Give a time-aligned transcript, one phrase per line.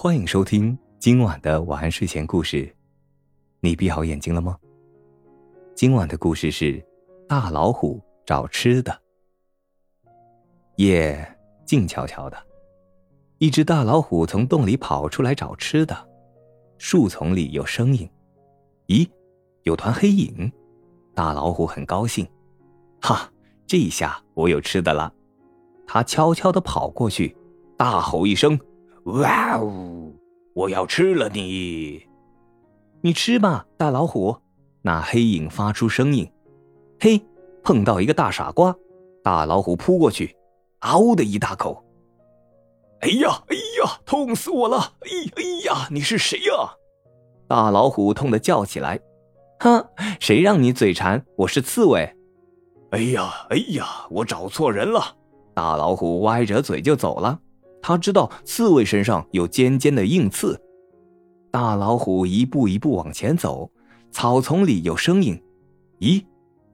[0.00, 2.72] 欢迎收听今晚的晚安睡前故事。
[3.58, 4.56] 你闭好眼睛了吗？
[5.74, 6.80] 今晚的故事是
[7.28, 8.96] 大老虎找吃的。
[10.76, 11.36] 夜
[11.66, 12.36] 静悄悄的，
[13.38, 16.08] 一只大老虎从洞里跑出来找吃的。
[16.78, 18.08] 树丛里有声音，
[18.86, 19.04] 咦，
[19.64, 20.48] 有团黑影。
[21.12, 22.24] 大老虎很高兴，
[23.02, 23.28] 哈，
[23.66, 25.12] 这下我有吃的了。
[25.88, 27.36] 他悄悄的跑过去，
[27.76, 28.56] 大吼一声。
[29.08, 30.12] 哇哦！
[30.54, 32.06] 我要吃了你！
[33.00, 34.36] 你吃吧，大老虎。
[34.82, 36.30] 那黑影发出声音。
[37.00, 37.20] 嘿，
[37.62, 38.74] 碰到一个大傻瓜，
[39.22, 40.36] 大老虎扑过去，
[40.80, 41.82] 嗷的一大口。
[43.00, 44.76] 哎呀，哎呀，痛死我了！
[45.00, 46.74] 哎，哎呀，你是谁呀？
[47.46, 49.00] 大老虎痛的叫起来。
[49.60, 49.82] 哼，
[50.20, 51.24] 谁让你嘴馋？
[51.36, 52.14] 我是刺猬。
[52.90, 55.16] 哎呀，哎呀，我找错人了。
[55.54, 57.40] 大老虎歪着嘴就走了。
[57.80, 60.60] 他知道刺猬身上有尖尖的硬刺。
[61.50, 63.70] 大老虎一步一步往前走，
[64.10, 65.42] 草丛里有声音。
[66.00, 66.24] 咦，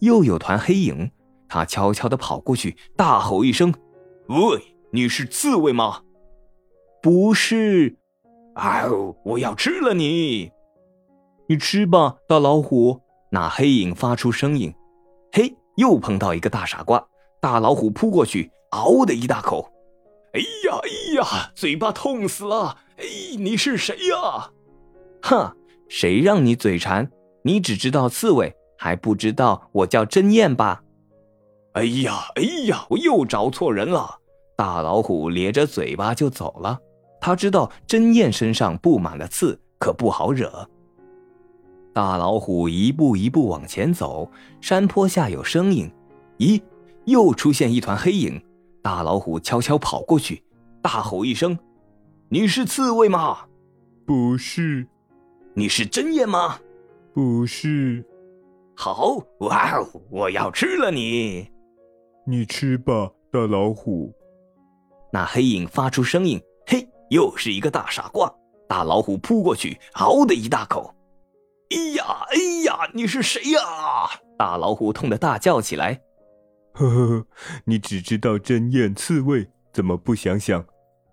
[0.00, 1.10] 又有团黑影。
[1.48, 3.74] 他悄悄地跑过去，大吼一声
[4.28, 6.00] ：“喂，你是刺猬吗
[7.02, 7.98] ？”“不是。
[8.56, 9.14] ”“嗷！
[9.24, 10.50] 我要吃了你
[11.48, 13.00] ！”“你吃吧，大老虎。”
[13.30, 14.74] 那黑影发出声音。
[15.32, 17.02] 嘿，又碰到一个大傻瓜。
[17.40, 19.71] 大老虎扑过去，嗷的一大口。
[20.32, 22.78] 哎呀哎呀，嘴巴痛死了！
[22.96, 23.04] 哎，
[23.38, 24.50] 你是谁呀？
[25.22, 25.54] 哼，
[25.88, 27.10] 谁让你嘴馋？
[27.42, 30.82] 你只知道刺猬，还不知道我叫真燕吧？
[31.72, 34.18] 哎呀哎呀，我又找错人了！
[34.56, 36.78] 大老虎咧着嘴巴就走了。
[37.20, 40.68] 他知道真燕身上布满了刺，可不好惹。
[41.92, 44.30] 大老虎一步一步往前走，
[44.62, 45.92] 山坡下有声音。
[46.38, 46.60] 咦，
[47.04, 48.42] 又出现一团黑影。
[48.82, 50.44] 大老虎悄悄跑过去，
[50.82, 51.56] 大吼一声
[52.28, 53.38] ：“你是刺猬吗
[54.04, 54.86] ？”“不是。
[55.54, 56.58] ”“你是真燕吗
[57.14, 58.04] ？”“不是。
[58.74, 59.86] ”“好，哇哦！
[60.10, 61.48] 我要吃了你。
[62.26, 64.12] ”“你吃吧，大老虎。”
[65.12, 68.32] 那黑影发出声音：“嘿，又是一个大傻瓜！”
[68.68, 70.92] 大老虎扑过去，嗷的一大口。
[71.70, 73.60] “哎呀，哎呀，你是谁呀？”
[74.38, 76.00] 大老虎痛得大叫起来。
[76.74, 77.26] 呵呵呵，
[77.64, 80.64] 你只知道针燕刺猬，怎么不想想，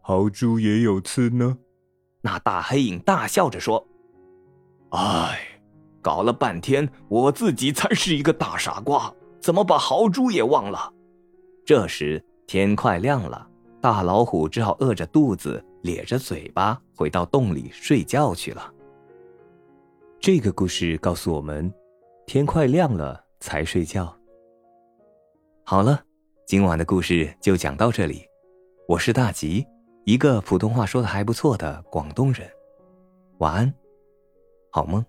[0.00, 1.58] 豪猪也有刺呢？
[2.20, 3.86] 那大黑影大笑着说
[4.90, 5.40] ：“哎，
[6.00, 10.92] 搞了半天，我自己才是一个大傻瓜，怎么把豪猪也忘了？”
[11.64, 13.46] 这时天快亮了，
[13.80, 18.72] 大老虎只好饿着肚子，咧着嘴巴回到洞里睡觉去了。
[20.18, 21.72] 这个故事告诉我们：
[22.26, 24.17] 天快亮了才睡觉。
[25.70, 26.02] 好了，
[26.46, 28.26] 今晚的故事就讲到这里。
[28.88, 29.66] 我是大吉，
[30.06, 32.50] 一个普通话说的还不错的广东人。
[33.40, 33.74] 晚安，
[34.70, 35.04] 好梦。